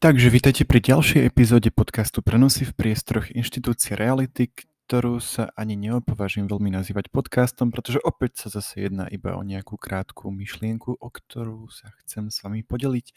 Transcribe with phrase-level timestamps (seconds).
[0.00, 4.48] Takže vítajte pri ďalšej epizóde podcastu Prenosy v priestoroch inštitúcie reality,
[4.88, 9.76] ktorú sa ani neopovažím veľmi nazývať podcastom, pretože opäť sa zase jedná iba o nejakú
[9.76, 13.12] krátku myšlienku, o ktorú sa chcem s vami podeliť.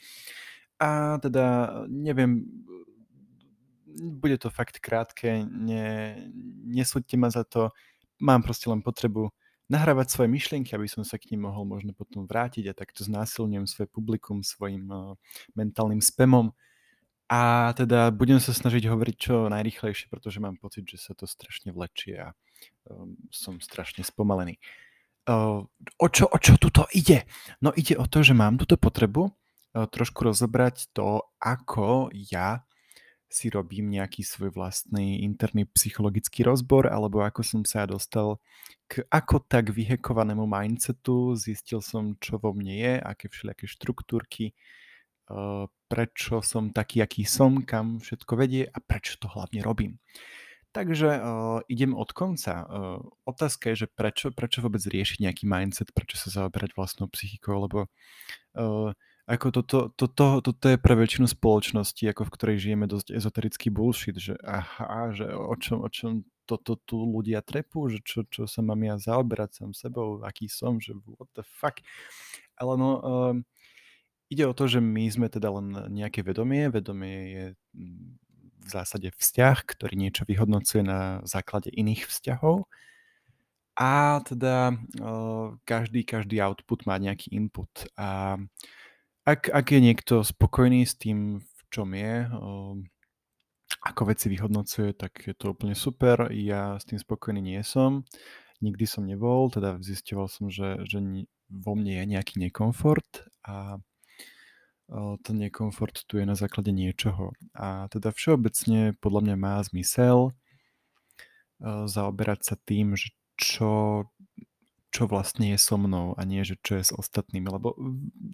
[0.83, 2.51] A teda neviem,
[4.19, 6.19] bude to fakt krátke, ne,
[6.67, 7.71] nesúďte ma za to,
[8.19, 9.31] mám proste len potrebu
[9.71, 13.71] nahrávať svoje myšlienky, aby som sa k ním mohol možno potom vrátiť a takto znásilňujem
[13.71, 15.15] svoje publikum svojim uh,
[15.55, 16.51] mentálnym spamom.
[17.31, 21.71] A teda budem sa snažiť hovoriť čo najrychlejšie, pretože mám pocit, že sa to strašne
[21.71, 22.27] vlečie a
[22.87, 24.59] um, som strašne spomalený.
[25.23, 25.63] Uh,
[26.03, 27.23] o, čo, o čo tuto ide?
[27.63, 32.67] No ide o to, že mám túto potrebu uh, trošku rozobrať to, ako ja
[33.33, 38.37] si robím nejaký svoj vlastný interný psychologický rozbor, alebo ako som sa dostal
[38.85, 44.53] k ako tak vyhekovanému mindsetu, zistil som, čo vo mne je, aké všelijaké štruktúrky,
[45.87, 50.01] prečo som taký, aký som, kam všetko vedie a prečo to hlavne robím.
[50.73, 52.65] Takže uh, idem od konca.
[52.65, 52.97] Uh,
[53.29, 57.85] otázka je, že prečo, prečo vôbec riešiť nejaký mindset, prečo sa zaoberať vlastnou psychikou, lebo
[58.57, 58.89] uh,
[59.23, 64.17] ako toto, toto, toto je pre väčšinu spoločnosti, ako v ktorej žijeme dosť ezoterický bullshit,
[64.17, 68.59] že aha, že o čom, o čom toto tu ľudia trepú, že čo, čo sa
[68.59, 71.79] mám ja zaoberať sám sebou, aký som, že what the fuck.
[72.57, 73.33] Ale no, uh,
[74.33, 76.65] ide o to, že my sme teda len nejaké vedomie.
[76.73, 77.45] Vedomie je
[77.77, 78.17] mm,
[78.63, 82.65] v zásade vzťah, ktorý niečo vyhodnocuje na základe iných vzťahov.
[83.73, 84.77] A teda
[85.65, 87.69] každý, každý output má nejaký input.
[87.97, 88.37] A
[89.25, 92.29] ak, ak je niekto spokojný s tým, v čom je,
[93.81, 96.29] ako veci vyhodnocuje, tak je to úplne super.
[96.29, 98.05] Ja s tým spokojný nie som.
[98.61, 101.01] Nikdy som nebol, teda zistoval som, že, že
[101.49, 103.81] vo mne je nejaký nekomfort a
[105.25, 107.33] ten nekomfort tu je na základe niečoho.
[107.57, 110.37] A teda všeobecne podľa mňa má zmysel
[111.63, 114.05] zaoberať sa tým, že čo,
[114.93, 117.47] čo vlastne je so mnou a nie, že čo je s ostatnými.
[117.49, 117.73] Lebo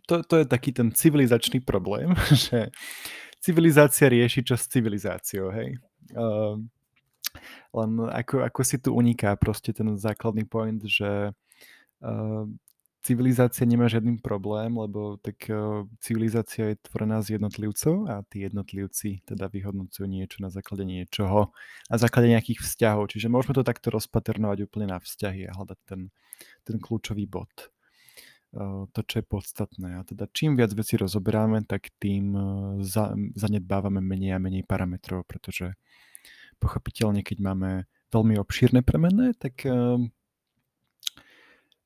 [0.09, 2.11] to, to je taký ten civilizačný problém,
[2.49, 2.73] že
[3.39, 5.79] civilizácia rieši čo s civilizáciou, hej.
[6.11, 6.59] Uh,
[7.77, 11.31] len ako, ako si tu uniká proste ten základný point, že
[13.09, 19.25] civilizácia nemá žiadny problém, lebo tak uh, civilizácia je tvorená z jednotlivcov a tí jednotlivci
[19.25, 21.49] teda vyhodnocujú niečo na základe niečoho,
[21.89, 23.09] na základe nejakých vzťahov.
[23.09, 26.13] Čiže môžeme to takto rozpaternovať úplne na vzťahy a hľadať ten,
[26.61, 27.49] ten kľúčový bod.
[28.53, 29.97] Uh, to, čo je podstatné.
[29.97, 32.37] A teda čím viac veci rozoberáme, tak tým
[32.85, 35.73] za, zanedbávame menej a menej parametrov, pretože
[36.61, 39.65] pochopiteľne, keď máme veľmi obšírne premenné, tak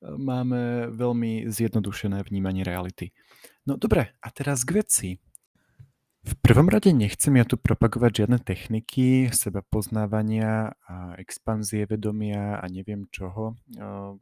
[0.04, 3.16] máme veľmi zjednodušené vnímanie reality.
[3.64, 5.10] No dobre, a teraz k veci.
[6.24, 12.66] V prvom rade nechcem ja tu propagovať žiadne techniky seba poznávania a expanzie vedomia a
[12.72, 13.60] neviem čoho.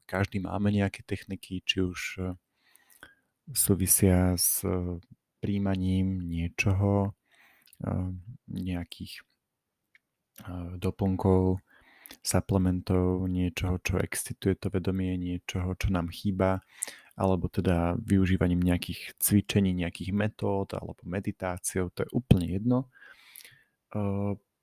[0.09, 2.22] Každý máme nejaké techniky, či už e,
[3.53, 4.97] súvisia s e,
[5.46, 7.14] príjmaním niečoho,
[7.86, 7.90] e,
[8.50, 9.22] nejakých
[10.81, 11.62] doplnkov,
[12.19, 16.59] suplementov, niečoho, čo excituje to vedomie, niečoho, čo nám chýba,
[17.16, 22.91] alebo teda využívaním nejakých cvičení, nejakých metód alebo meditáciou, to je úplne jedno.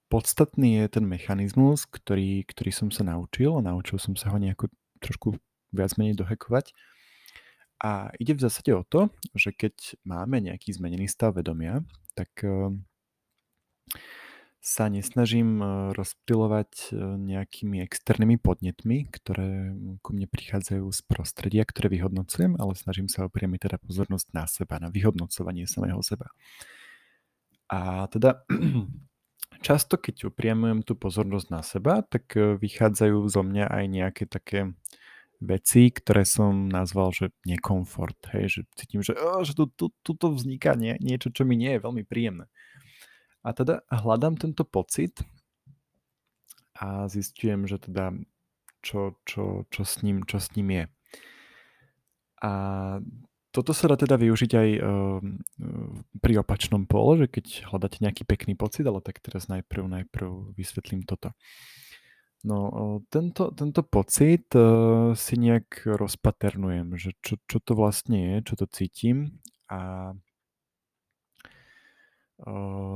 [0.08, 4.72] Podstatný je ten mechanizmus, ktorý, ktorý som sa naučil a naučil som sa ho nejako
[5.04, 5.36] trošku
[5.68, 6.72] viac menej dohekovať.
[7.78, 11.84] A ide v zásade o to, že keď máme nejaký zmenený stav vedomia,
[12.16, 12.32] tak
[14.68, 19.72] sa nesnažím e, rozptýlovať e, nejakými externými podnetmi, ktoré
[20.04, 24.76] ku mne prichádzajú z prostredia, ktoré vyhodnocujem, ale snažím sa opriamiť teda pozornosť na seba,
[24.76, 26.28] na vyhodnocovanie samého seba.
[27.72, 28.44] A teda
[29.66, 34.76] často, keď upriamujem tú pozornosť na seba, tak e, vychádzajú zo mňa aj nejaké také
[35.40, 38.20] veci, ktoré som nazval, že nekomfort.
[38.36, 39.16] Hej, že cítim, že,
[39.48, 42.52] že tu, tu, tu vzniká nie, niečo, čo mi nie je veľmi príjemné.
[43.48, 45.24] A teda hľadám tento pocit
[46.76, 48.12] a zistujem, že teda
[48.84, 50.84] čo, čo, čo, s, ním, čo s ním je.
[52.44, 52.52] A
[53.48, 55.18] toto sa dá teda využiť aj uh,
[56.20, 61.08] pri opačnom pole, že keď hľadáte nejaký pekný pocit, ale tak teraz najprv, najprv vysvetlím
[61.08, 61.32] toto.
[62.44, 68.34] No, uh, tento, tento pocit uh, si nejak rozpaternujem, že čo, čo to vlastne je,
[68.52, 70.12] čo to cítim a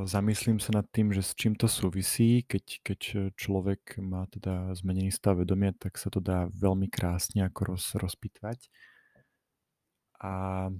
[0.06, 2.46] zamyslím sa nad tým, že s čím to súvisí.
[2.46, 3.00] Keď, keď
[3.34, 8.70] človek má teda zmenený stav vedomia, tak sa to dá veľmi krásne ako roz, rozpitvať.
[10.22, 10.70] A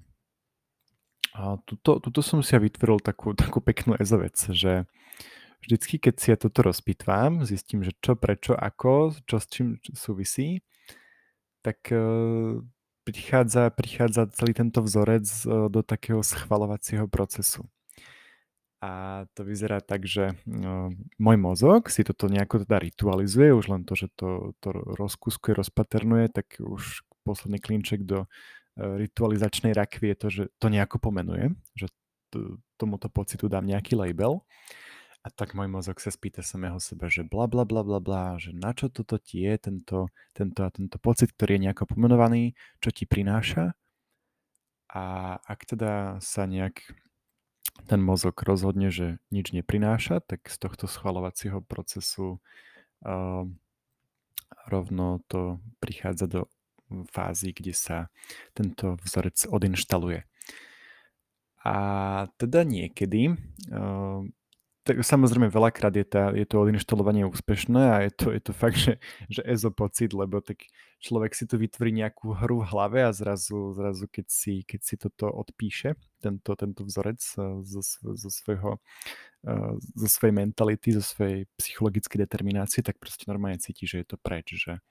[1.32, 4.84] A tuto, tuto som si ja vytvoril takú, takú peknú EZO vec, že
[5.64, 10.60] vždycky, keď si ja toto rozpitvám, zistím, že čo, prečo, ako, čo s čím súvisí,
[11.64, 11.88] tak
[13.06, 15.24] prichádza, prichádza celý tento vzorec
[15.70, 17.64] do takého schvalovacieho procesu.
[18.82, 23.86] A to vyzerá tak, že no, môj mozog si toto nejako teda ritualizuje, už len
[23.86, 28.26] to, že to, to rozkuskuje, rozpaternuje, tak už posledný klinček do
[28.74, 31.94] ritualizačnej rakvy je to, že to nejako pomenuje, že
[32.34, 34.42] t- tomuto pocitu dám nejaký label.
[35.22, 38.50] A tak môj mozog sa spýta samého seba, že bla bla bla bla bla, že
[38.50, 42.90] na čo toto ti je, tento, tento a tento pocit, ktorý je nejako pomenovaný, čo
[42.90, 43.78] ti prináša?
[44.90, 46.82] A ak teda sa nejak
[47.86, 52.38] ten mozog rozhodne, že nič neprináša, tak z tohto schvalovacieho procesu
[53.04, 53.44] uh,
[54.68, 56.40] rovno to prichádza do
[57.08, 57.96] fázy, kde sa
[58.52, 60.28] tento vzorec odinštaluje.
[61.62, 61.76] A
[62.36, 63.32] teda niekedy,
[63.72, 64.26] uh,
[64.82, 68.78] tak samozrejme veľakrát je, tá, je to odinštalovanie úspešné a je to, je to fakt,
[68.82, 68.98] že,
[69.30, 70.66] že EZO pocit, lebo tak
[70.98, 74.94] človek si tu vytvorí nejakú hru v hlave a zrazu, zrazu keď, si, keď si
[74.98, 77.22] toto odpíše, tento, tento vzorec
[77.62, 77.80] zo,
[78.14, 78.82] zo, svojho,
[79.94, 84.58] zo svojej mentality, zo svojej psychologickej determinácie, tak proste normálne cíti, že je to preč,
[84.58, 84.82] že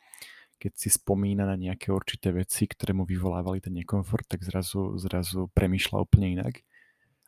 [0.61, 5.49] keď si spomína na nejaké určité veci, ktoré mu vyvolávali ten nekomfort, tak zrazu, zrazu
[5.57, 6.61] premýšľa úplne inak.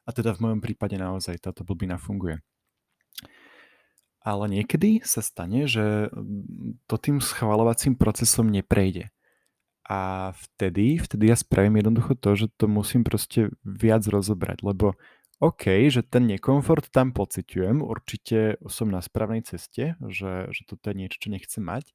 [0.06, 2.44] A teda v mojom prípade naozaj táto blbina funguje.
[4.24, 9.12] Ale niekedy sa stane, že mm, to tým schvalovacím procesom neprejde.
[9.84, 14.96] A vtedy, vtedy ja spravím jednoducho to, že to musím proste viac rozobrať, lebo
[15.44, 20.96] OK, že ten nekomfort tam pociťujem, určite som na správnej ceste, že, že toto je
[20.96, 21.92] niečo, čo nechcem mať,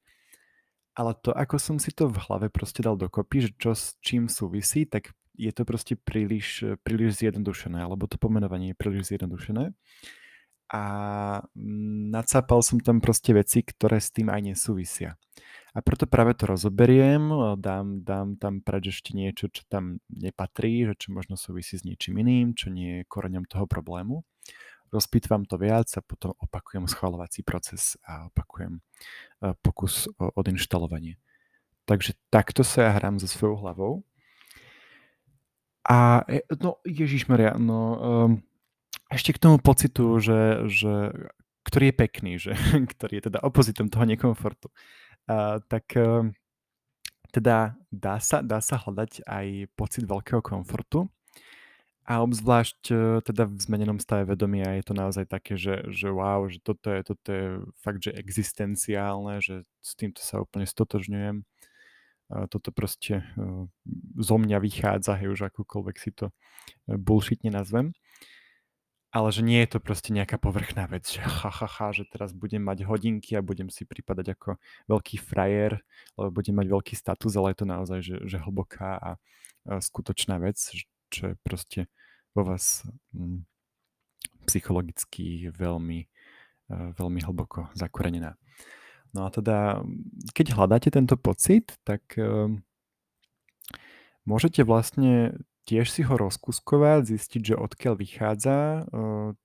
[0.93, 4.29] ale to, ako som si to v hlave proste dal dokopy, že čo s čím
[4.29, 9.71] súvisí, tak je to proste príliš, príliš zjednodušené, alebo to pomenovanie je príliš zjednodušené.
[10.69, 10.83] A
[11.57, 15.17] mm, nacápal som tam proste veci, ktoré s tým aj nesúvisia.
[15.73, 17.29] A preto práve to rozoberiem,
[17.61, 22.21] dám, dám tam preč ešte niečo, čo tam nepatrí, že čo možno súvisí s niečím
[22.25, 24.25] iným, čo nie je koreňom toho problému
[24.91, 28.81] rozpitvam to viac a potom opakujem schvalovací proces a opakujem e,
[29.61, 31.21] pokus o odinštalovanie.
[31.85, 33.93] Takže takto sa ja hrám so svojou hlavou.
[35.85, 36.81] A e, no,
[37.29, 38.31] Maria, no um,
[39.09, 40.93] ešte k tomu pocitu, že, že,
[41.65, 42.53] ktorý je pekný, že,
[42.93, 44.69] ktorý je teda opozitom toho nekomfortu,
[45.29, 46.31] uh, tak um,
[47.33, 51.09] teda dá sa, dá sa hľadať aj pocit veľkého komfortu,
[52.09, 56.49] a obzvlášť e, teda v zmenenom stave vedomia je to naozaj také, že, že wow,
[56.49, 57.47] že toto je, toto je
[57.85, 61.45] fakt, že existenciálne, že s týmto sa úplne stotožňujem.
[62.49, 63.69] Toto proste e,
[64.17, 66.33] zo mňa vychádza, hej, už akúkoľvek si to
[66.89, 67.93] e, bullshitne nazvem.
[69.09, 72.29] Ale že nie je to proste nejaká povrchná vec, že ha, ha, ha, že teraz
[72.29, 75.81] budem mať hodinky a budem si pripadať ako veľký frajer,
[76.13, 79.11] lebo budem mať veľký status, ale je to naozaj, že, že hlboká a,
[79.81, 80.61] skutočná vec,
[81.09, 81.89] čo je proste
[82.37, 83.45] vo vás hm,
[84.45, 85.99] psychologicky veľmi,
[86.73, 88.37] uh, veľmi hlboko zakorenená.
[89.13, 89.81] No a teda,
[90.37, 92.49] keď hľadáte tento pocit, tak uh,
[94.25, 95.37] môžete vlastne
[95.69, 98.89] tiež si ho rozkuskovať, zistiť, že odkiaľ vychádza,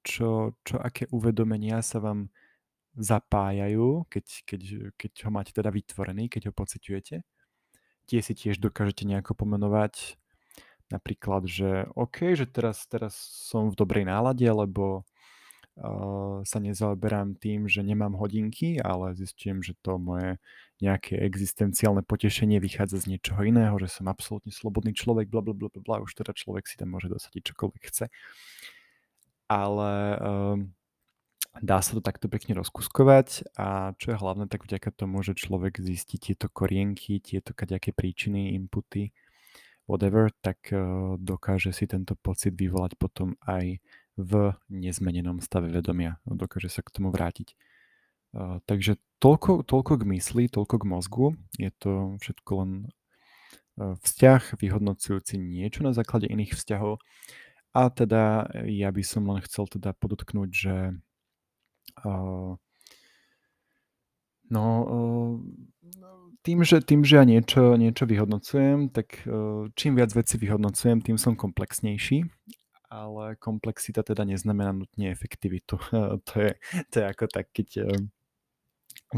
[0.01, 2.33] čo, čo aké uvedomenia sa vám
[2.97, 4.61] zapájajú, keď, keď,
[4.97, 7.17] keď ho máte teda vytvorený, keď ho pociťujete.
[8.05, 10.17] Tie si tiež dokážete nejako pomenovať,
[10.93, 13.17] Napríklad, že OK, že teraz, teraz
[13.49, 15.09] som v dobrej nálade, lebo
[16.45, 20.39] sa nezaoberám tým, že nemám hodinky, ale zistím, že to moje
[20.79, 25.71] nejaké existenciálne potešenie vychádza z niečoho iného, že som absolútne slobodný človek, bla bla bla
[25.75, 28.07] bla, už teda človek si tam môže dosadiť čokoľvek chce.
[29.51, 29.91] Ale
[30.23, 30.71] um,
[31.59, 35.79] dá sa to takto pekne rozkuskovať a čo je hlavné, tak vďaka tomu, že človek
[35.79, 39.15] zistí tieto korienky, tieto kaďaké príčiny, inputy,
[39.87, 40.81] whatever, tak eh,
[41.19, 43.79] dokáže si tento pocit vyvolať potom aj
[44.15, 46.23] v nezmenenom stave vedomia.
[46.27, 47.55] Dokáže sa k tomu vrátiť.
[48.67, 51.27] Takže toľko, toľko k mysli, toľko k mozgu.
[51.59, 52.71] Je to všetko len
[53.79, 56.99] eh, vzťah vyhodnocujúci niečo na základe iných vzťahov.
[57.75, 60.95] A teda ja by som len chcel teda podotknúť, že
[64.47, 65.35] no, uh,
[66.45, 71.17] tým, že, tým, že ja niečo, niečo vyhodnocujem, tak e, čím viac veci vyhodnocujem, tým
[71.17, 72.29] som komplexnejší,
[72.95, 75.83] ale komplexita teda neznamená nutne efektivitu.
[76.31, 76.53] to, je,
[76.91, 77.87] to je ako tak, keď e,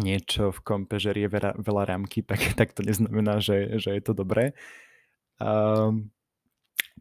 [0.01, 4.17] niečo v kompe žerie veľa, veľa rámky, tak, tak to neznamená, že, že je to
[4.17, 4.57] dobré.
[5.37, 6.09] Um,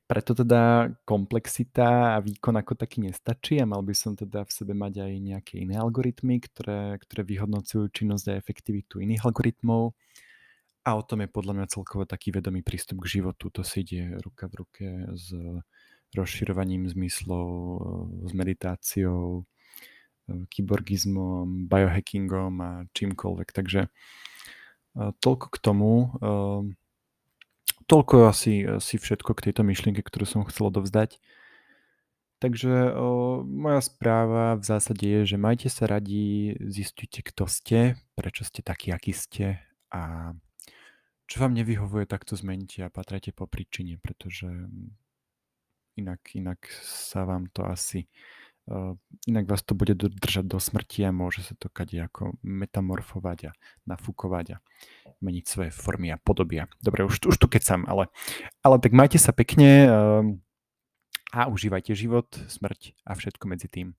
[0.05, 4.77] preto teda komplexita a výkon ako taký nestačí a mal by som teda v sebe
[4.77, 9.97] mať aj nejaké iné algoritmy, ktoré, ktoré vyhodnocujú činnosť a efektivitu iných algoritmov.
[10.85, 13.49] A o tom je podľa mňa celkovo taký vedomý prístup k životu.
[13.49, 14.85] To si ide ruka v ruke
[15.17, 15.33] s
[16.13, 17.47] rozširovaním zmyslov,
[18.29, 19.49] s meditáciou,
[20.29, 23.49] kyborgizmom, biohackingom a čímkoľvek.
[23.49, 23.89] Takže
[24.95, 25.91] toľko k tomu.
[27.85, 31.21] Toľko asi, asi všetko k tejto myšlienke, ktorú som chcel dovzdať.
[32.41, 38.43] Takže o, moja správa v zásade je, že majte sa radi, zistujte, kto ste, prečo
[38.43, 40.33] ste takí, akí ste a
[41.25, 44.45] čo vám nevyhovuje, tak to zmente a patrajte po príčine, pretože
[45.95, 48.07] inak, inak sa vám to asi
[48.65, 48.97] Uh,
[49.29, 53.55] inak vás to bude držať do smrti a môže sa to kade ako metamorfovať a
[53.85, 54.61] nafúkovať a
[55.21, 56.65] meniť svoje formy a podobia.
[56.81, 58.09] Dobre, už, už tu keď sam, ale,
[58.65, 60.25] ale tak majte sa pekne uh,
[61.29, 63.93] a užívajte život, smrť a všetko medzi tým.